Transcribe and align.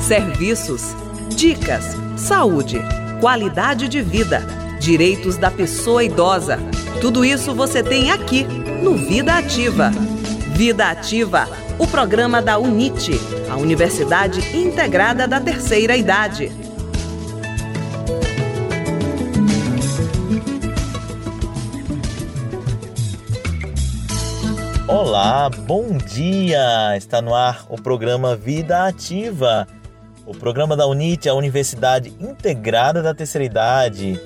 Serviços, 0.00 0.94
dicas, 1.34 1.96
saúde, 2.16 2.80
qualidade 3.20 3.88
de 3.88 4.02
vida, 4.02 4.40
direitos 4.80 5.36
da 5.36 5.50
pessoa 5.50 6.04
idosa. 6.04 6.58
Tudo 7.00 7.24
isso 7.24 7.54
você 7.54 7.82
tem 7.82 8.10
aqui 8.10 8.44
no 8.82 8.96
Vida 8.96 9.34
Ativa. 9.34 9.90
Vida 10.54 10.90
Ativa, 10.90 11.48
o 11.78 11.86
programa 11.86 12.40
da 12.40 12.58
UNIT, 12.58 13.18
a 13.50 13.56
Universidade 13.56 14.56
Integrada 14.56 15.26
da 15.26 15.40
Terceira 15.40 15.96
Idade. 15.96 16.52
Olá, 24.86 25.48
bom 25.48 25.96
dia! 25.96 26.94
Está 26.94 27.22
no 27.22 27.34
ar 27.34 27.64
o 27.70 27.80
programa 27.80 28.36
Vida 28.36 28.86
Ativa, 28.86 29.66
o 30.26 30.32
programa 30.32 30.76
da 30.76 30.86
UNIT, 30.86 31.26
a 31.26 31.32
Universidade 31.32 32.12
Integrada 32.20 33.02
da 33.02 33.14
Terceira 33.14 33.46
Idade, 33.46 34.20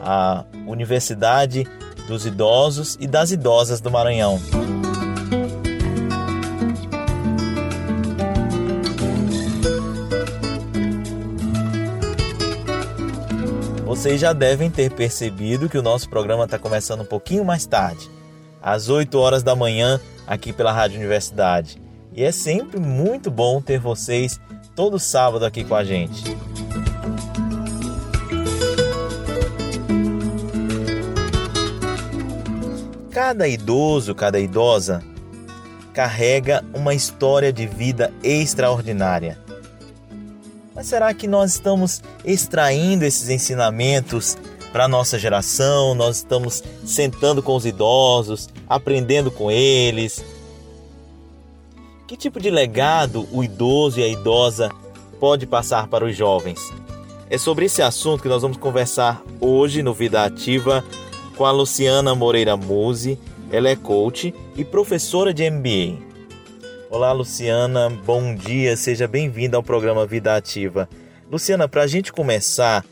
a 0.00 0.44
Universidade 0.66 1.64
dos 2.08 2.26
Idosos 2.26 2.98
e 3.00 3.06
das 3.06 3.30
Idosas 3.30 3.80
do 3.80 3.88
Maranhão. 3.88 4.40
Vocês 13.86 14.20
já 14.20 14.32
devem 14.32 14.68
ter 14.68 14.90
percebido 14.90 15.68
que 15.68 15.78
o 15.78 15.82
nosso 15.82 16.08
programa 16.10 16.46
está 16.46 16.58
começando 16.58 17.02
um 17.02 17.06
pouquinho 17.06 17.44
mais 17.44 17.64
tarde 17.64 18.10
às 18.64 18.88
8 18.88 19.18
horas 19.18 19.42
da 19.42 19.54
manhã, 19.54 20.00
aqui 20.26 20.50
pela 20.50 20.72
Rádio 20.72 20.96
Universidade. 20.96 21.76
E 22.14 22.24
é 22.24 22.32
sempre 22.32 22.80
muito 22.80 23.30
bom 23.30 23.60
ter 23.60 23.78
vocês 23.78 24.40
todo 24.74 24.98
sábado 24.98 25.44
aqui 25.44 25.62
com 25.62 25.74
a 25.74 25.84
gente. 25.84 26.24
Cada 33.10 33.46
idoso, 33.46 34.14
cada 34.14 34.40
idosa 34.40 35.02
carrega 35.92 36.64
uma 36.72 36.94
história 36.94 37.52
de 37.52 37.66
vida 37.66 38.12
extraordinária. 38.22 39.38
Mas 40.74 40.86
será 40.86 41.12
que 41.12 41.28
nós 41.28 41.52
estamos 41.52 42.02
extraindo 42.24 43.04
esses 43.04 43.28
ensinamentos 43.28 44.36
para 44.74 44.88
nossa 44.88 45.20
geração, 45.20 45.94
nós 45.94 46.16
estamos 46.16 46.60
sentando 46.84 47.40
com 47.40 47.54
os 47.54 47.64
idosos, 47.64 48.48
aprendendo 48.68 49.30
com 49.30 49.48
eles. 49.48 50.24
Que 52.08 52.16
tipo 52.16 52.40
de 52.40 52.50
legado 52.50 53.28
o 53.30 53.44
idoso 53.44 54.00
e 54.00 54.02
a 54.02 54.08
idosa 54.08 54.72
pode 55.20 55.46
passar 55.46 55.86
para 55.86 56.04
os 56.04 56.16
jovens? 56.16 56.58
É 57.30 57.38
sobre 57.38 57.66
esse 57.66 57.82
assunto 57.82 58.20
que 58.20 58.28
nós 58.28 58.42
vamos 58.42 58.56
conversar 58.56 59.22
hoje 59.40 59.80
no 59.80 59.94
Vida 59.94 60.24
Ativa 60.24 60.84
com 61.36 61.44
a 61.44 61.52
Luciana 61.52 62.12
Moreira 62.12 62.56
Muse. 62.56 63.16
Ela 63.52 63.68
é 63.68 63.76
coach 63.76 64.34
e 64.56 64.64
professora 64.64 65.32
de 65.32 65.48
MBA. 65.48 66.02
Olá, 66.90 67.12
Luciana, 67.12 67.88
bom 68.04 68.34
dia, 68.34 68.76
seja 68.76 69.06
bem-vinda 69.06 69.56
ao 69.56 69.62
programa 69.62 70.04
Vida 70.04 70.34
Ativa. 70.34 70.88
Luciana, 71.30 71.68
para 71.68 71.82
a 71.82 71.86
gente 71.86 72.12
começar, 72.12 72.84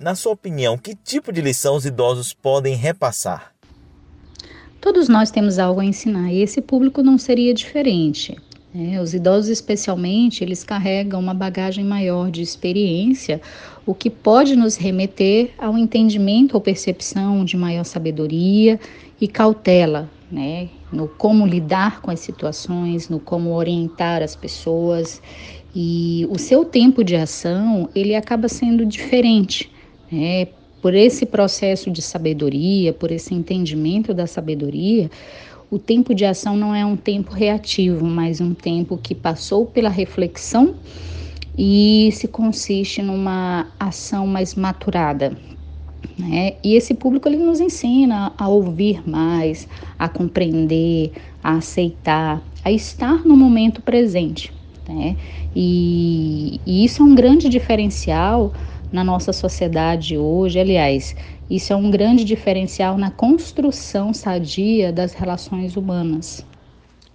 na 0.00 0.14
sua 0.14 0.32
opinião, 0.32 0.78
que 0.78 0.94
tipo 0.94 1.32
de 1.32 1.40
lição 1.40 1.76
os 1.76 1.84
idosos 1.84 2.32
podem 2.32 2.74
repassar? 2.74 3.52
Todos 4.80 5.08
nós 5.08 5.30
temos 5.30 5.58
algo 5.58 5.80
a 5.80 5.84
ensinar 5.84 6.32
e 6.32 6.40
esse 6.40 6.60
público 6.60 7.02
não 7.02 7.18
seria 7.18 7.52
diferente. 7.52 8.36
É, 8.74 9.00
os 9.00 9.12
idosos, 9.12 9.48
especialmente, 9.48 10.44
eles 10.44 10.62
carregam 10.62 11.18
uma 11.18 11.34
bagagem 11.34 11.84
maior 11.84 12.30
de 12.30 12.42
experiência, 12.42 13.40
o 13.84 13.94
que 13.94 14.08
pode 14.08 14.54
nos 14.54 14.76
remeter 14.76 15.50
ao 15.58 15.76
entendimento 15.76 16.54
ou 16.54 16.60
percepção 16.60 17.44
de 17.44 17.56
maior 17.56 17.84
sabedoria 17.84 18.78
e 19.20 19.26
cautela, 19.26 20.08
né, 20.30 20.68
no 20.92 21.08
como 21.08 21.46
lidar 21.46 22.00
com 22.00 22.10
as 22.10 22.20
situações, 22.20 23.08
no 23.08 23.18
como 23.18 23.54
orientar 23.54 24.22
as 24.22 24.36
pessoas. 24.36 25.20
E 25.74 26.28
o 26.30 26.38
seu 26.38 26.64
tempo 26.64 27.02
de 27.02 27.16
ação, 27.16 27.88
ele 27.94 28.14
acaba 28.14 28.48
sendo 28.48 28.86
diferente 28.86 29.72
né? 30.10 30.48
Por 30.80 30.94
esse 30.94 31.26
processo 31.26 31.90
de 31.90 32.00
sabedoria, 32.00 32.92
por 32.92 33.10
esse 33.10 33.34
entendimento 33.34 34.14
da 34.14 34.26
sabedoria, 34.26 35.10
o 35.70 35.78
tempo 35.78 36.14
de 36.14 36.24
ação 36.24 36.56
não 36.56 36.74
é 36.74 36.84
um 36.84 36.96
tempo 36.96 37.32
reativo, 37.32 38.06
mas 38.06 38.40
um 38.40 38.54
tempo 38.54 38.96
que 38.96 39.14
passou 39.14 39.66
pela 39.66 39.90
reflexão 39.90 40.76
e 41.56 42.10
se 42.12 42.28
consiste 42.28 43.02
numa 43.02 43.66
ação 43.78 44.26
mais 44.26 44.54
maturada. 44.54 45.36
Né? 46.16 46.54
E 46.64 46.74
esse 46.74 46.94
público 46.94 47.28
ele 47.28 47.36
nos 47.36 47.60
ensina 47.60 48.32
a 48.38 48.48
ouvir 48.48 49.06
mais, 49.08 49.68
a 49.98 50.08
compreender, 50.08 51.12
a 51.42 51.56
aceitar, 51.56 52.42
a 52.64 52.70
estar 52.70 53.26
no 53.26 53.36
momento 53.36 53.82
presente. 53.82 54.52
Né? 54.88 55.16
E, 55.54 56.60
e 56.64 56.84
isso 56.84 57.02
é 57.02 57.04
um 57.04 57.14
grande 57.14 57.48
diferencial 57.48 58.52
na 58.92 59.04
nossa 59.04 59.32
sociedade 59.32 60.16
hoje. 60.16 60.58
Aliás, 60.58 61.14
isso 61.50 61.72
é 61.72 61.76
um 61.76 61.90
grande 61.90 62.24
diferencial 62.24 62.96
na 62.98 63.10
construção 63.10 64.12
sadia 64.12 64.92
das 64.92 65.12
relações 65.12 65.76
humanas. 65.76 66.44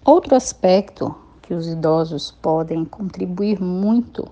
Outro 0.06 0.36
aspecto 0.36 1.16
que 1.42 1.54
os 1.54 1.68
idosos 1.68 2.32
podem 2.32 2.84
contribuir 2.86 3.62
muito, 3.62 4.28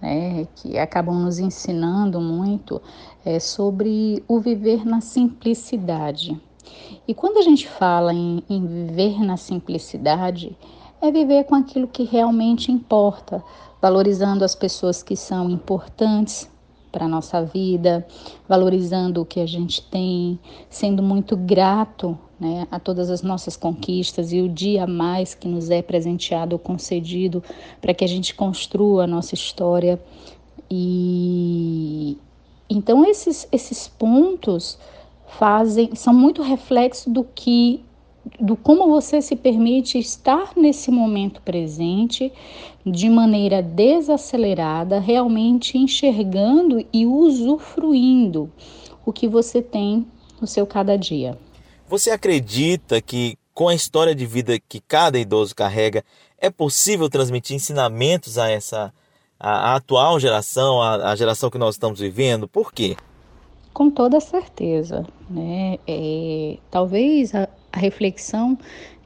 né, 0.00 0.46
que 0.56 0.78
acabam 0.78 1.18
nos 1.18 1.38
ensinando 1.38 2.20
muito, 2.20 2.80
é 3.24 3.38
sobre 3.38 4.22
o 4.28 4.38
viver 4.40 4.84
na 4.84 5.00
simplicidade. 5.00 6.40
E 7.06 7.14
quando 7.14 7.38
a 7.38 7.42
gente 7.42 7.66
fala 7.66 8.12
em, 8.12 8.42
em 8.48 8.66
viver 8.66 9.20
na 9.24 9.36
simplicidade, 9.36 10.56
é 11.00 11.10
viver 11.10 11.44
com 11.44 11.54
aquilo 11.54 11.86
que 11.86 12.04
realmente 12.04 12.72
importa, 12.72 13.42
valorizando 13.80 14.44
as 14.44 14.54
pessoas 14.54 15.02
que 15.02 15.16
são 15.16 15.48
importantes, 15.48 16.50
para 16.90 17.04
a 17.04 17.08
nossa 17.08 17.42
vida, 17.44 18.06
valorizando 18.48 19.22
o 19.22 19.24
que 19.24 19.40
a 19.40 19.46
gente 19.46 19.82
tem, 19.82 20.38
sendo 20.68 21.02
muito 21.02 21.36
grato 21.36 22.18
né, 22.38 22.66
a 22.70 22.78
todas 22.78 23.10
as 23.10 23.22
nossas 23.22 23.56
conquistas 23.56 24.32
e 24.32 24.40
o 24.40 24.48
dia 24.48 24.84
a 24.84 24.86
mais 24.86 25.34
que 25.34 25.48
nos 25.48 25.70
é 25.70 25.82
presenteado 25.82 26.54
ou 26.54 26.58
concedido 26.58 27.42
para 27.80 27.92
que 27.92 28.04
a 28.04 28.08
gente 28.08 28.34
construa 28.34 29.04
a 29.04 29.06
nossa 29.06 29.34
história. 29.34 30.00
E 30.70 32.16
então 32.68 33.04
esses, 33.04 33.48
esses 33.50 33.88
pontos 33.88 34.78
fazem 35.38 35.94
são 35.94 36.14
muito 36.14 36.42
reflexo 36.42 37.10
do 37.10 37.24
que 37.24 37.84
do 38.40 38.56
como 38.56 38.88
você 38.88 39.20
se 39.20 39.36
permite 39.36 39.98
estar 39.98 40.52
nesse 40.56 40.90
momento 40.90 41.40
presente 41.42 42.32
de 42.84 43.08
maneira 43.08 43.62
desacelerada, 43.62 44.98
realmente 44.98 45.76
enxergando 45.76 46.84
e 46.92 47.06
usufruindo 47.06 48.50
o 49.04 49.12
que 49.12 49.28
você 49.28 49.62
tem 49.62 50.06
no 50.40 50.46
seu 50.46 50.66
cada 50.66 50.96
dia. 50.96 51.38
Você 51.88 52.10
acredita 52.10 53.00
que 53.00 53.36
com 53.58 53.66
a 53.66 53.74
história 53.74 54.14
de 54.14 54.24
vida 54.24 54.56
que 54.68 54.78
cada 54.78 55.18
idoso 55.18 55.52
carrega, 55.52 56.04
é 56.38 56.48
possível 56.48 57.10
transmitir 57.10 57.56
ensinamentos 57.56 58.38
a 58.38 58.48
essa 58.48 58.94
a, 59.36 59.72
a 59.72 59.74
atual 59.74 60.20
geração, 60.20 60.80
a, 60.80 61.10
a, 61.10 61.16
geração 61.16 61.50
que 61.50 61.58
nós 61.58 61.74
estamos 61.74 61.98
vivendo? 61.98 62.46
Por 62.46 62.72
quê? 62.72 62.96
Com 63.74 63.90
toda 63.90 64.20
certeza, 64.20 65.04
né? 65.28 65.78
É, 65.88 66.58
talvez 66.70 67.34
a, 67.34 67.48
a 67.72 67.78
reflexão 67.78 68.58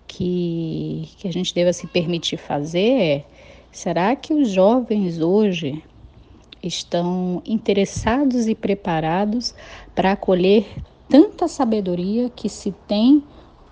que, 0.07 1.09
que 1.17 1.27
a 1.27 1.33
gente 1.33 1.55
deva 1.55 1.73
se 1.73 1.87
permitir 1.87 2.37
fazer 2.37 3.01
é: 3.01 3.25
será 3.71 4.15
que 4.15 4.35
os 4.35 4.51
jovens 4.51 5.21
hoje 5.21 5.83
estão 6.63 7.43
interessados 7.45 8.47
e 8.47 8.55
preparados 8.55 9.55
para 9.95 10.13
acolher 10.13 10.67
tanta 11.09 11.49
sabedoria 11.49 12.31
que 12.31 12.49
se 12.49 12.73
tem 12.87 13.23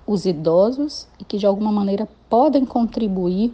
os 0.07 0.27
idosos 0.27 1.07
e 1.19 1.25
que 1.25 1.39
de 1.39 1.47
alguma 1.47 1.71
maneira 1.71 2.09
podem 2.29 2.65
contribuir 2.65 3.53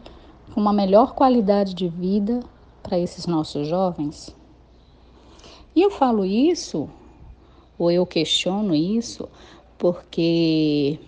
com 0.53 0.61
uma 0.61 0.73
melhor 0.73 1.13
qualidade 1.13 1.75
de 1.75 1.89
vida 1.89 2.41
para 2.83 2.99
esses 2.99 3.27
nossos 3.27 3.69
jovens? 3.69 4.35
E 5.75 5.83
eu 5.83 5.91
falo 5.91 6.25
isso, 6.25 6.89
ou 7.79 7.91
eu 7.91 8.07
questiono 8.07 8.75
isso, 8.75 9.29
porque 9.77 10.99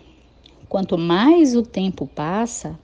Quanto 0.68 0.98
mais 0.98 1.56
o 1.56 1.62
tempo 1.62 2.06
passa, 2.06 2.78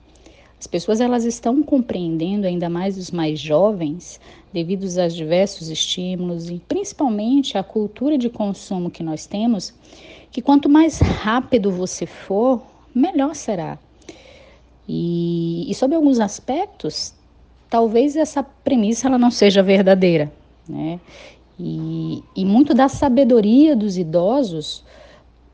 as 0.59 0.65
pessoas 0.65 0.99
elas 0.99 1.25
estão 1.25 1.61
compreendendo, 1.61 2.47
ainda 2.47 2.67
mais 2.69 2.97
os 2.97 3.11
mais 3.11 3.39
jovens, 3.39 4.19
devido 4.51 4.85
aos 4.99 5.13
diversos 5.13 5.69
estímulos 5.69 6.49
e 6.49 6.59
principalmente 6.67 7.57
a 7.57 7.63
cultura 7.63 8.17
de 8.17 8.29
consumo 8.29 8.89
que 8.89 9.03
nós 9.03 9.27
temos, 9.27 9.73
que 10.31 10.41
quanto 10.41 10.67
mais 10.67 10.99
rápido 10.99 11.71
você 11.71 12.05
for, 12.07 12.61
melhor 12.93 13.35
será. 13.35 13.77
E, 14.87 15.69
e 15.69 15.75
sob 15.75 15.93
alguns 15.93 16.19
aspectos, 16.19 17.13
talvez 17.69 18.15
essa 18.15 18.41
premissa 18.41 19.07
ela 19.07 19.17
não 19.17 19.29
seja 19.29 19.61
verdadeira, 19.61 20.31
né? 20.67 20.99
E, 21.59 22.23
e 22.35 22.43
muito 22.43 22.73
da 22.73 22.89
sabedoria 22.89 23.75
dos 23.75 23.97
idosos 23.97 24.83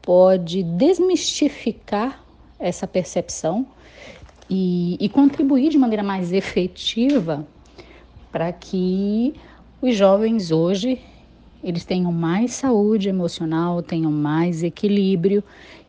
pode 0.02 0.64
desmistificar 0.64 2.24
essa 2.60 2.88
percepção 2.88 3.66
e, 4.50 4.98
e 5.00 5.10
contribuir 5.10 5.70
de 5.70 5.78
maneira 5.78 6.04
mais 6.04 6.32
efetiva 6.34 7.46
para 8.32 8.52
que 8.52 9.34
os 9.82 9.96
jovens 9.96 10.52
hoje 10.52 11.00
eles 11.64 11.86
tenham 11.86 12.12
mais 12.12 12.54
saúde 12.54 13.08
emocional, 13.08 13.84
tenham 13.84 14.12
mais 14.12 14.64
equilíbrio 14.64 15.44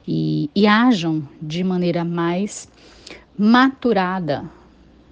e, 0.06 0.50
e 0.54 0.66
ajam 0.66 1.26
de 1.40 1.64
maneira 1.64 2.04
mais 2.04 2.68
maturada 3.38 4.44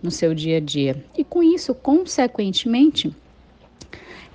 no 0.02 0.10
seu 0.10 0.34
dia 0.34 0.58
a 0.58 0.60
dia. 0.60 1.04
E 1.16 1.24
com 1.24 1.42
isso, 1.42 1.74
consequentemente, 1.74 3.14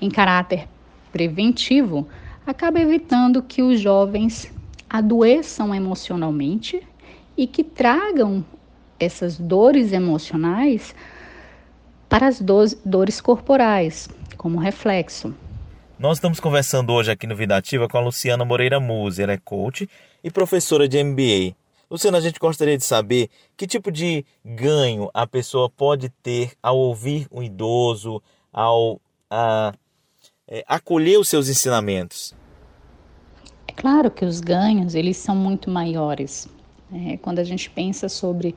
em 0.02 0.10
caráter 0.10 0.68
preventivo, 1.12 2.08
acaba 2.46 2.80
evitando 2.80 3.42
que 3.42 3.62
os 3.62 3.80
jovens 3.80 4.52
adoeçam 4.98 5.76
emocionalmente 5.76 6.82
e 7.36 7.46
que 7.46 7.64
tragam 7.64 8.46
essas 8.98 9.38
dores 9.38 9.92
emocionais 9.92 10.96
para 12.08 12.28
as 12.28 12.42
dores 12.86 13.20
corporais, 13.20 14.08
como 14.38 14.58
reflexo. 14.58 15.36
Nós 16.00 16.18
estamos 16.18 16.40
conversando 16.40 16.94
hoje 16.94 17.12
aqui 17.12 17.28
no 17.28 17.36
Vida 17.36 17.58
Ativa 17.58 17.90
com 17.90 17.98
a 17.98 18.02
Luciana 18.02 18.46
Moreira 18.46 18.80
Musi, 18.80 19.22
ela 19.22 19.34
é 19.34 19.38
coach 19.38 19.90
e 20.24 20.32
professora 20.32 20.88
de 20.88 21.04
MBA. 21.04 21.56
Luciana, 21.92 22.18
a 22.18 22.22
gente 22.22 22.40
gostaria 22.40 22.78
de 22.78 22.86
saber 22.86 23.30
que 23.58 23.68
tipo 23.68 23.92
de 23.92 24.26
ganho 24.46 25.10
a 25.14 25.28
pessoa 25.28 25.70
pode 25.70 26.10
ter 26.24 26.54
ao 26.64 26.78
ouvir 26.78 27.28
um 27.30 27.44
idoso, 27.44 28.24
ao 28.52 29.02
a, 29.30 29.74
é, 30.48 30.64
acolher 30.68 31.20
os 31.20 31.28
seus 31.28 31.50
ensinamentos. 31.50 32.34
Claro 33.86 34.10
que 34.10 34.26
os 34.26 34.40
ganhos 34.40 34.96
eles 34.96 35.16
são 35.16 35.36
muito 35.36 35.70
maiores. 35.70 36.50
É, 36.92 37.18
quando 37.18 37.38
a 37.38 37.44
gente 37.44 37.70
pensa 37.70 38.10
sobre 38.10 38.56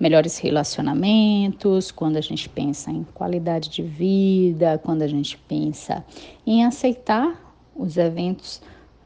melhores 0.00 0.38
relacionamentos, 0.38 1.90
quando 1.90 2.16
a 2.16 2.22
gente 2.22 2.48
pensa 2.48 2.90
em 2.90 3.04
qualidade 3.12 3.68
de 3.68 3.82
vida, 3.82 4.80
quando 4.82 5.02
a 5.02 5.06
gente 5.06 5.36
pensa 5.36 6.02
em 6.46 6.64
aceitar 6.64 7.38
os 7.76 7.98
eventos 7.98 8.62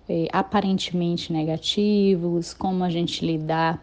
eh, 0.09 0.29
aparentemente 0.33 1.33
negativos, 1.33 2.55
como 2.55 2.85
a 2.85 2.89
gente 2.89 3.27
lidar 3.27 3.83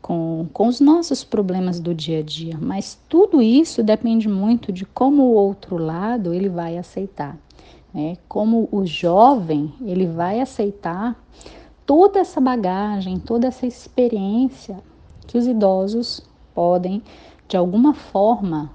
com, 0.00 0.46
com 0.52 0.68
os 0.68 0.78
nossos 0.78 1.24
problemas 1.24 1.80
do 1.80 1.92
dia 1.92 2.20
a 2.20 2.22
dia. 2.22 2.56
Mas 2.56 2.96
tudo 3.08 3.42
isso 3.42 3.82
depende 3.82 4.28
muito 4.28 4.70
de 4.70 4.86
como 4.86 5.24
o 5.24 5.34
outro 5.34 5.76
lado 5.76 6.32
ele 6.32 6.48
vai 6.48 6.78
aceitar. 6.78 7.36
Né? 7.92 8.16
Como 8.28 8.68
o 8.70 8.86
jovem 8.86 9.72
ele 9.82 10.06
vai 10.06 10.40
aceitar 10.40 11.16
toda 11.84 12.20
essa 12.20 12.40
bagagem, 12.40 13.18
toda 13.18 13.48
essa 13.48 13.66
experiência 13.66 14.80
que 15.26 15.36
os 15.36 15.46
idosos 15.46 16.22
podem, 16.54 17.02
de 17.48 17.56
alguma 17.56 17.94
forma, 17.94 18.70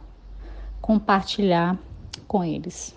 compartilhar 0.81 1.77
com 2.27 2.43
eles. 2.43 2.95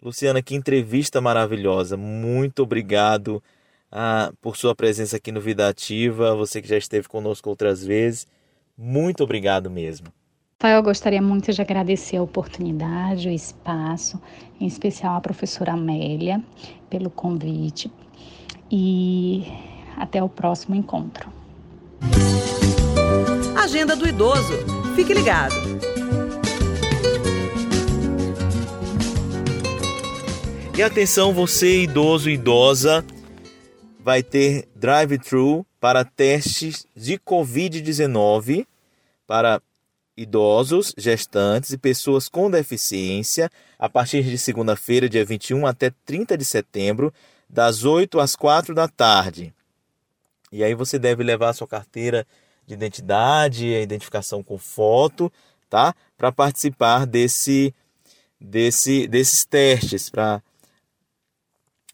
Luciana, 0.00 0.40
que 0.40 0.54
entrevista 0.54 1.20
maravilhosa. 1.20 1.96
Muito 1.96 2.62
obrigado 2.62 3.42
ah, 3.90 4.32
por 4.40 4.56
sua 4.56 4.74
presença 4.74 5.16
aqui 5.16 5.32
no 5.32 5.40
Vida 5.40 5.68
Ativa. 5.68 6.34
Você 6.36 6.62
que 6.62 6.68
já 6.68 6.78
esteve 6.78 7.08
conosco 7.08 7.50
outras 7.50 7.84
vezes. 7.84 8.26
Muito 8.76 9.24
obrigado 9.24 9.68
mesmo. 9.68 10.06
Eu 10.64 10.82
gostaria 10.82 11.22
muito 11.22 11.52
de 11.52 11.62
agradecer 11.62 12.16
a 12.16 12.22
oportunidade, 12.22 13.28
o 13.28 13.30
espaço, 13.30 14.20
em 14.60 14.66
especial 14.66 15.14
a 15.14 15.20
professora 15.20 15.74
Amélia, 15.74 16.42
pelo 16.90 17.10
convite. 17.10 17.88
E 18.68 19.44
até 19.96 20.20
o 20.20 20.28
próximo 20.28 20.74
encontro. 20.74 21.32
Agenda 23.56 23.94
do 23.94 24.08
Idoso. 24.08 24.52
Fique 24.96 25.14
ligado. 25.14 25.54
E 30.76 30.82
atenção, 30.82 31.32
você 31.32 31.84
idoso 31.84 32.28
e 32.28 32.34
idosa, 32.34 33.04
vai 34.00 34.24
ter 34.24 34.68
drive-thru 34.74 35.64
para 35.78 36.04
testes 36.04 36.84
de 36.96 37.16
Covid-19 37.16 38.66
para 39.24 39.60
idosos, 40.18 40.92
gestantes 40.98 41.70
e 41.70 41.78
pessoas 41.78 42.28
com 42.28 42.50
deficiência 42.50 43.48
a 43.78 43.88
partir 43.88 44.24
de 44.24 44.36
segunda-feira, 44.36 45.08
dia 45.08 45.24
21 45.24 45.64
até 45.64 45.92
30 46.04 46.36
de 46.36 46.44
setembro, 46.44 47.14
das 47.48 47.84
8 47.84 48.18
às 48.18 48.34
4 48.34 48.74
da 48.74 48.88
tarde. 48.88 49.54
E 50.50 50.64
aí 50.64 50.74
você 50.74 50.98
deve 50.98 51.22
levar 51.22 51.50
a 51.50 51.52
sua 51.52 51.68
carteira 51.68 52.26
de 52.66 52.74
identidade, 52.74 53.74
a 53.74 53.80
identificação 53.80 54.42
com 54.42 54.58
foto, 54.58 55.32
tá? 55.70 55.94
Para 56.16 56.32
participar 56.32 57.06
desse, 57.06 57.72
desse, 58.40 59.06
desses 59.06 59.44
testes, 59.44 60.10
para 60.10 60.42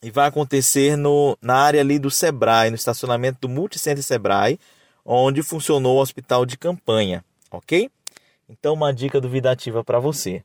e 0.03 0.11
vai 0.11 0.29
acontecer 0.29 0.97
no, 0.97 1.37
na 1.41 1.57
área 1.57 1.81
ali 1.81 1.99
do 1.99 2.11
Sebrae, 2.11 2.69
no 2.69 2.77
estacionamento 2.77 3.39
do 3.41 3.49
Multicenter 3.49 4.03
Sebrae, 4.03 4.61
onde 5.03 5.43
funcionou 5.43 5.97
o 5.97 6.01
hospital 6.01 6.45
de 6.45 6.59
campanha, 6.59 7.25
ok? 7.51 7.91
Então, 8.47 8.75
uma 8.75 8.93
dica 8.93 9.21
do 9.21 9.29
Vida 9.29 9.51
Ativa 9.51 9.83
para 9.83 9.99
você. 9.99 10.43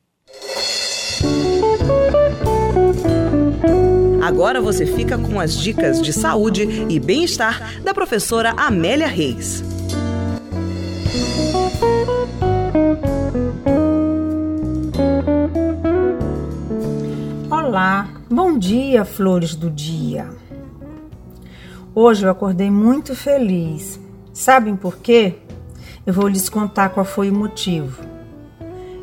Agora 4.24 4.62
você 4.62 4.86
fica 4.86 5.18
com 5.18 5.38
as 5.38 5.54
dicas 5.58 6.02
de 6.02 6.14
saúde 6.14 6.64
e 6.88 6.98
bem-estar 6.98 7.82
da 7.82 7.94
professora 7.94 8.52
Amélia 8.52 9.08
Reis. 9.08 9.62
Olá, 17.52 18.08
bom 18.30 18.58
dia, 18.58 19.04
flores 19.04 19.56
do 19.56 19.70
dia. 19.70 20.30
Hoje 21.94 22.26
eu 22.26 22.32
acordei 22.32 22.72
muito 22.72 23.14
feliz. 23.14 24.00
Sabem 24.32 24.78
por 24.78 25.00
quê? 25.00 25.40
Eu 26.10 26.14
vou 26.14 26.28
lhes 26.28 26.50
contar 26.50 26.90
qual 26.90 27.06
foi 27.06 27.30
o 27.30 27.36
motivo. 27.36 28.02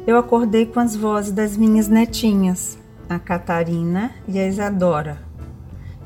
Eu 0.09 0.19
acordei 0.19 0.67
com 0.67 0.81
as 0.81 0.97
vozes 0.97 1.31
das 1.31 1.57
minhas 1.57 1.87
netinhas, 1.87 2.77
a 3.09 3.17
Catarina 3.17 4.11
e 4.27 4.41
a 4.41 4.49
Isadora, 4.49 5.23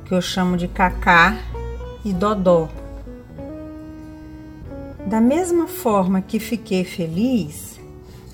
que 0.04 0.12
eu 0.12 0.20
chamo 0.20 0.58
de 0.58 0.68
Cacá 0.68 1.38
e 2.04 2.12
Dodó. 2.12 2.68
Da 5.06 5.22
mesma 5.22 5.66
forma 5.66 6.20
que 6.20 6.38
fiquei 6.38 6.84
feliz, 6.84 7.80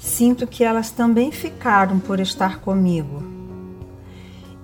sinto 0.01 0.45
que 0.45 0.65
elas 0.65 0.91
também 0.91 1.31
ficaram 1.31 2.01
por 2.01 2.19
estar 2.19 2.59
comigo 2.59 3.23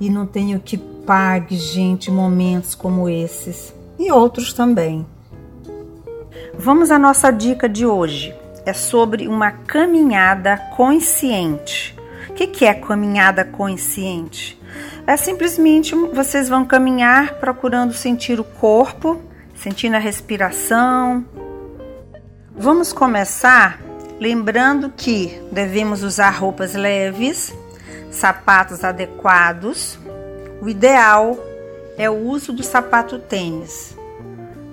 e 0.01 0.11
não 0.11 0.27
tenho 0.27 0.59
que 0.59 0.77
pague, 0.77 1.55
gente, 1.55 2.11
momentos 2.11 2.75
como 2.75 3.09
esses 3.09 3.73
e 3.97 4.11
outros 4.11 4.53
também. 4.53 5.07
Vamos 6.55 6.91
à 6.91 6.99
nossa 6.99 7.31
dica 7.31 7.69
de 7.69 7.87
hoje. 7.87 8.35
É 8.65 8.73
sobre 8.73 9.27
uma 9.27 9.51
caminhada 9.51 10.57
consciente. 10.77 11.97
O 12.29 12.35
que, 12.35 12.47
que 12.47 12.65
é 12.65 12.75
caminhada 12.75 13.45
consciente? 13.45 14.61
É 15.07 15.17
simplesmente 15.17 15.95
vocês 15.95 16.49
vão 16.49 16.65
caminhar 16.65 17.35
procurando 17.35 17.93
sentir 17.93 18.39
o 18.39 18.45
corpo, 18.45 19.21
sentindo 19.55 19.97
a 19.97 19.99
respiração. 19.99 21.25
Vamos 22.55 22.93
começar 22.93 23.81
lembrando 24.21 24.91
que 24.91 25.43
devemos 25.51 26.05
usar 26.05 26.31
roupas 26.31 26.75
leves, 26.75 27.53
sapatos 28.11 28.85
adequados. 28.85 29.99
O 30.61 30.69
ideal 30.69 31.37
é 31.99 32.09
o 32.09 32.15
uso 32.15 32.53
do 32.53 32.63
sapato 32.63 33.19
tênis, 33.19 33.92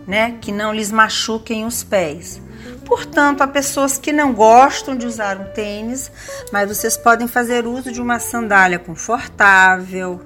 né, 0.10 0.38
que 0.42 0.52
não 0.52 0.74
lhes 0.74 0.92
machuquem 0.92 1.66
os 1.66 1.84
pés. 1.84 2.42
Portanto, 2.84 3.42
há 3.42 3.48
pessoas 3.48 4.00
que 4.00 4.12
não 4.12 4.34
gostam 4.34 4.96
de 4.96 5.06
usar 5.06 5.38
um 5.38 5.54
tênis, 5.54 6.12
mas 6.52 6.68
vocês 6.68 6.98
podem 6.98 7.28
fazer 7.28 7.68
uso 7.68 7.92
de 7.92 8.02
uma 8.02 8.18
sandália 8.18 8.80
confortável. 8.80 10.20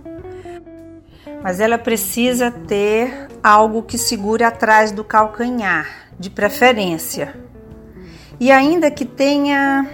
Mas 1.43 1.59
ela 1.59 1.77
precisa 1.77 2.49
ter 2.49 3.27
algo 3.43 3.83
que 3.83 3.97
segure 3.97 4.45
atrás 4.45 4.93
do 4.93 5.03
calcanhar, 5.03 6.07
de 6.17 6.29
preferência. 6.29 7.35
E 8.39 8.49
ainda 8.53 8.89
que 8.89 9.03
tenha 9.03 9.85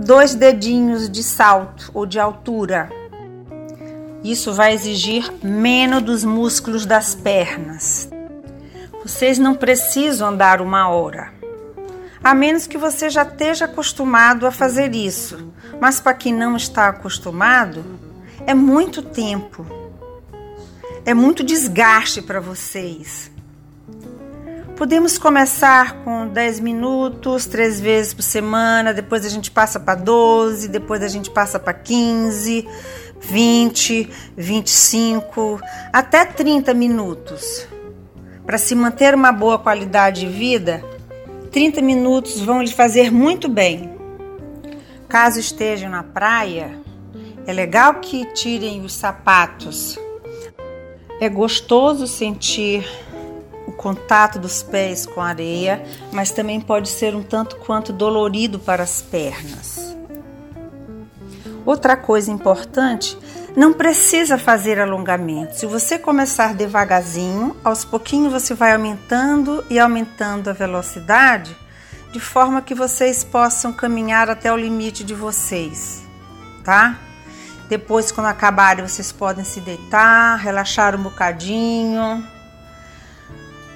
dois 0.00 0.34
dedinhos 0.34 1.10
de 1.10 1.22
salto 1.22 1.90
ou 1.92 2.06
de 2.06 2.18
altura. 2.18 2.88
Isso 4.24 4.54
vai 4.54 4.72
exigir 4.72 5.30
menos 5.42 6.02
dos 6.02 6.24
músculos 6.24 6.86
das 6.86 7.14
pernas. 7.14 8.08
Vocês 9.06 9.38
não 9.38 9.54
precisam 9.54 10.30
andar 10.30 10.60
uma 10.60 10.88
hora, 10.88 11.32
A 12.24 12.34
menos 12.34 12.66
que 12.66 12.76
você 12.76 13.08
já 13.08 13.22
esteja 13.22 13.66
acostumado 13.66 14.44
a 14.48 14.50
fazer 14.50 14.96
isso. 14.96 15.52
Mas 15.80 16.00
para 16.00 16.12
quem 16.12 16.34
não 16.34 16.56
está 16.56 16.88
acostumado, 16.88 17.84
é 18.44 18.52
muito 18.52 19.02
tempo. 19.02 19.64
É 21.04 21.14
muito 21.14 21.44
desgaste 21.44 22.20
para 22.20 22.40
vocês. 22.40 23.30
Podemos 24.74 25.18
começar 25.18 26.02
com 26.02 26.26
10 26.26 26.58
minutos, 26.58 27.46
três 27.46 27.80
vezes 27.80 28.12
por 28.12 28.22
semana, 28.22 28.92
depois 28.92 29.24
a 29.24 29.28
gente 29.28 29.52
passa 29.52 29.78
para 29.78 29.94
12, 29.94 30.66
depois 30.66 31.00
a 31.04 31.08
gente 31.08 31.30
passa 31.30 31.60
para 31.60 31.74
15, 31.74 32.66
20, 33.20 34.10
25, 34.36 35.60
até 35.92 36.24
30 36.24 36.74
minutos. 36.74 37.75
Para 38.46 38.58
se 38.58 38.76
manter 38.76 39.12
uma 39.12 39.32
boa 39.32 39.58
qualidade 39.58 40.20
de 40.20 40.28
vida, 40.28 40.84
30 41.50 41.82
minutos 41.82 42.40
vão 42.40 42.62
lhe 42.62 42.70
fazer 42.70 43.10
muito 43.10 43.48
bem. 43.48 43.90
Caso 45.08 45.40
estejam 45.40 45.90
na 45.90 46.04
praia, 46.04 46.78
é 47.44 47.52
legal 47.52 47.94
que 47.94 48.24
tirem 48.34 48.84
os 48.84 48.92
sapatos. 48.92 49.98
É 51.20 51.28
gostoso 51.28 52.06
sentir 52.06 52.88
o 53.66 53.72
contato 53.72 54.38
dos 54.38 54.62
pés 54.62 55.06
com 55.06 55.20
a 55.20 55.26
areia, 55.26 55.84
mas 56.12 56.30
também 56.30 56.60
pode 56.60 56.88
ser 56.88 57.16
um 57.16 57.24
tanto 57.24 57.56
quanto 57.56 57.92
dolorido 57.92 58.60
para 58.60 58.84
as 58.84 59.02
pernas. 59.02 59.96
Outra 61.64 61.96
coisa 61.96 62.30
importante, 62.30 63.18
não 63.56 63.72
precisa 63.72 64.36
fazer 64.36 64.78
alongamento. 64.78 65.56
Se 65.56 65.64
você 65.64 65.98
começar 65.98 66.54
devagarzinho, 66.54 67.56
aos 67.64 67.86
pouquinhos 67.86 68.30
você 68.30 68.52
vai 68.52 68.74
aumentando 68.74 69.64
e 69.70 69.78
aumentando 69.78 70.50
a 70.50 70.52
velocidade, 70.52 71.56
de 72.12 72.20
forma 72.20 72.60
que 72.60 72.74
vocês 72.74 73.24
possam 73.24 73.72
caminhar 73.72 74.28
até 74.28 74.52
o 74.52 74.56
limite 74.56 75.02
de 75.02 75.14
vocês, 75.14 76.02
tá? 76.62 76.98
Depois, 77.66 78.12
quando 78.12 78.26
acabarem, 78.26 78.86
vocês 78.86 79.10
podem 79.10 79.44
se 79.44 79.60
deitar, 79.60 80.36
relaxar 80.36 80.94
um 80.94 81.02
bocadinho, 81.02 82.24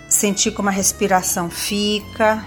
sentir 0.08 0.52
como 0.52 0.68
a 0.68 0.72
respiração 0.72 1.50
fica. 1.50 2.44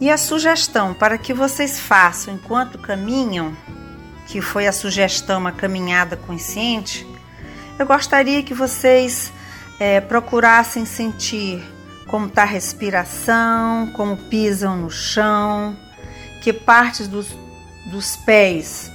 E 0.00 0.08
a 0.10 0.16
sugestão 0.16 0.94
para 0.94 1.18
que 1.18 1.34
vocês 1.34 1.78
façam 1.78 2.34
enquanto 2.34 2.78
caminham, 2.78 3.54
que 4.28 4.40
foi 4.40 4.66
a 4.66 4.72
sugestão 4.72 5.38
uma 5.38 5.52
caminhada 5.52 6.16
consciente, 6.16 7.06
eu 7.78 7.86
gostaria 7.86 8.42
que 8.42 8.54
vocês 8.54 9.32
é, 9.80 10.00
procurassem 10.00 10.84
sentir 10.84 11.62
como 12.06 12.26
está 12.26 12.42
a 12.42 12.46
respiração, 12.46 13.90
como 13.92 14.16
pisam 14.16 14.76
no 14.76 14.90
chão, 14.90 15.76
que 16.42 16.52
partes 16.52 17.08
dos, 17.08 17.28
dos 17.90 18.16
pés 18.16 18.90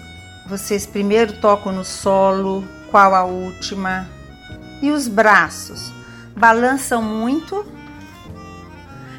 vocês 0.46 0.86
primeiro 0.86 1.34
tocam 1.40 1.72
no 1.72 1.86
solo, 1.86 2.68
qual 2.92 3.16
a 3.16 3.24
última, 3.24 4.10
e 4.82 4.92
os 4.92 5.08
braços 5.08 5.92
balançam 6.36 7.02
muito, 7.02 7.66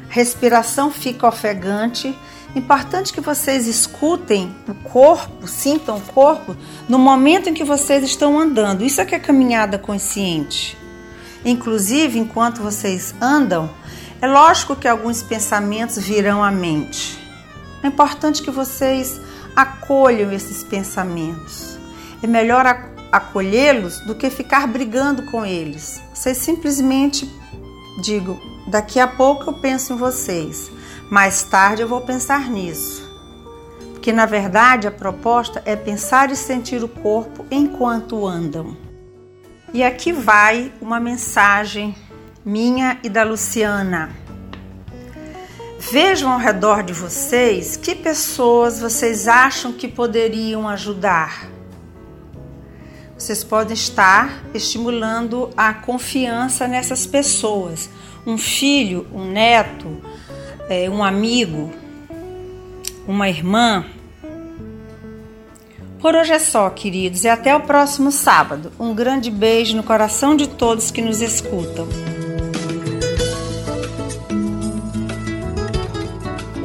respiração 0.07 0.91
fica 0.91 1.27
ofegante. 1.27 2.17
Importante 2.55 3.11
que 3.11 3.19
vocês 3.19 3.67
escutem 3.67 4.55
o 4.65 4.73
corpo, 4.73 5.45
sintam 5.45 5.97
o 5.97 6.01
corpo 6.01 6.55
no 6.87 6.97
momento 6.97 7.49
em 7.49 7.53
que 7.53 7.65
vocês 7.65 8.01
estão 8.03 8.39
andando. 8.39 8.81
Isso 8.81 9.01
é 9.01 9.05
que 9.05 9.13
é 9.13 9.19
caminhada 9.19 9.77
consciente. 9.77 10.77
Inclusive, 11.43 12.17
enquanto 12.17 12.61
vocês 12.61 13.13
andam, 13.19 13.69
é 14.21 14.27
lógico 14.27 14.75
que 14.75 14.87
alguns 14.87 15.21
pensamentos 15.21 15.97
virão 15.97 16.41
à 16.41 16.49
mente. 16.49 17.19
É 17.83 17.87
importante 17.87 18.41
que 18.41 18.49
vocês 18.49 19.19
acolham 19.53 20.31
esses 20.31 20.63
pensamentos. 20.63 21.77
É 22.23 22.27
melhor 22.27 22.65
acolhê-los 23.11 23.99
do 23.99 24.15
que 24.15 24.29
ficar 24.29 24.65
brigando 24.65 25.23
com 25.23 25.45
eles. 25.45 26.01
Vocês 26.13 26.37
simplesmente 26.37 27.29
digo, 28.01 28.41
daqui 28.67 28.99
a 28.99 29.07
pouco 29.07 29.49
eu 29.49 29.53
penso 29.53 29.93
em 29.93 29.97
vocês, 29.97 30.71
mais 31.09 31.43
tarde 31.43 31.81
eu 31.81 31.87
vou 31.87 32.01
pensar 32.01 32.49
nisso. 32.49 33.03
Porque 33.93 34.11
na 34.11 34.25
verdade 34.25 34.87
a 34.87 34.91
proposta 34.91 35.61
é 35.65 35.75
pensar 35.75 36.31
e 36.31 36.35
sentir 36.35 36.83
o 36.83 36.87
corpo 36.87 37.45
enquanto 37.49 38.25
andam. 38.25 38.77
E 39.73 39.83
aqui 39.83 40.11
vai 40.11 40.71
uma 40.79 40.99
mensagem 40.99 41.95
minha 42.45 42.99
e 43.03 43.09
da 43.09 43.23
Luciana. 43.23 44.11
Vejam 45.91 46.31
ao 46.31 46.39
redor 46.39 46.83
de 46.83 46.93
vocês 46.93 47.75
que 47.75 47.95
pessoas 47.95 48.79
vocês 48.79 49.27
acham 49.27 49.73
que 49.73 49.87
poderiam 49.87 50.67
ajudar. 50.67 51.54
Vocês 53.25 53.43
podem 53.43 53.73
estar 53.73 54.43
estimulando 54.53 55.49
a 55.57 55.73
confiança 55.73 56.67
nessas 56.67 57.07
pessoas. 57.07 57.89
Um 58.23 58.37
filho, 58.37 59.07
um 59.11 59.25
neto, 59.25 59.99
é, 60.69 60.87
um 60.91 61.03
amigo, 61.03 61.73
uma 63.07 63.27
irmã. 63.27 63.83
Por 65.99 66.13
hoje 66.13 66.33
é 66.33 66.37
só, 66.37 66.69
queridos, 66.69 67.23
e 67.23 67.27
até 67.27 67.55
o 67.55 67.61
próximo 67.61 68.11
sábado. 68.11 68.71
Um 68.79 68.93
grande 68.93 69.31
beijo 69.31 69.75
no 69.75 69.81
coração 69.81 70.35
de 70.35 70.47
todos 70.47 70.91
que 70.91 71.01
nos 71.01 71.19
escutam. 71.19 71.87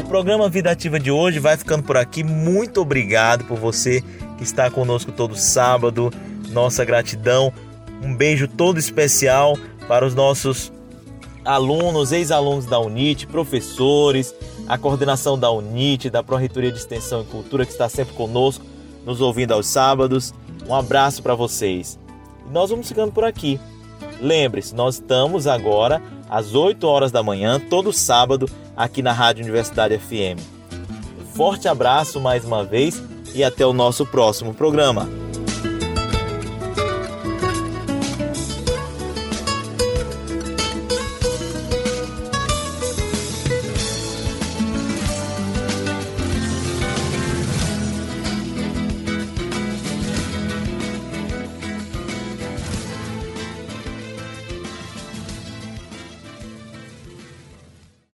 programa 0.06 0.48
Vida 0.48 0.72
Ativa 0.72 0.98
de 0.98 1.08
hoje 1.08 1.38
vai 1.38 1.56
ficando 1.56 1.84
por 1.84 1.96
aqui. 1.96 2.24
Muito 2.24 2.80
obrigado 2.80 3.44
por 3.44 3.56
você 3.56 4.02
que 4.36 4.42
está 4.42 4.68
conosco 4.68 5.12
todo 5.12 5.36
sábado. 5.36 6.12
Nossa 6.50 6.84
gratidão. 6.84 7.52
Um 8.02 8.14
beijo 8.14 8.48
todo 8.48 8.78
especial 8.78 9.56
para 9.86 10.06
os 10.06 10.14
nossos 10.14 10.72
alunos, 11.44 12.12
ex-alunos 12.12 12.66
da 12.66 12.78
UNIT, 12.78 13.26
professores, 13.26 14.34
a 14.68 14.78
coordenação 14.78 15.38
da 15.38 15.50
UNIT, 15.50 16.10
da 16.10 16.22
Pró-Reitoria 16.22 16.70
de 16.70 16.78
Extensão 16.78 17.22
e 17.22 17.24
Cultura 17.24 17.64
que 17.64 17.72
está 17.72 17.88
sempre 17.88 18.14
conosco, 18.14 18.64
nos 19.04 19.20
ouvindo 19.20 19.52
aos 19.52 19.66
sábados. 19.66 20.34
Um 20.66 20.74
abraço 20.74 21.22
para 21.22 21.34
vocês. 21.34 21.98
E 22.48 22.52
nós 22.52 22.70
vamos 22.70 22.88
ficando 22.88 23.12
por 23.12 23.24
aqui. 23.24 23.58
Lembre-se, 24.20 24.74
nós 24.74 24.96
estamos 24.96 25.46
agora 25.46 26.02
às 26.28 26.54
8 26.54 26.86
horas 26.86 27.10
da 27.10 27.22
manhã, 27.22 27.58
todo 27.58 27.92
sábado, 27.92 28.48
aqui 28.76 29.02
na 29.02 29.12
Rádio 29.12 29.42
Universidade 29.42 29.98
FM. 29.98 30.38
forte 31.34 31.66
abraço 31.68 32.20
mais 32.20 32.44
uma 32.44 32.62
vez 32.62 33.02
e 33.34 33.42
até 33.42 33.64
o 33.64 33.72
nosso 33.72 34.04
próximo 34.04 34.52
programa. 34.52 35.08